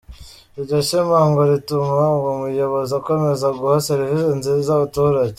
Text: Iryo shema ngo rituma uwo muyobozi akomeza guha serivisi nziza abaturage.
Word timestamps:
Iryo 0.57 0.77
shema 0.87 1.19
ngo 1.29 1.41
rituma 1.51 2.01
uwo 2.19 2.31
muyobozi 2.39 2.91
akomeza 2.99 3.47
guha 3.57 3.77
serivisi 3.89 4.31
nziza 4.39 4.69
abaturage. 4.73 5.29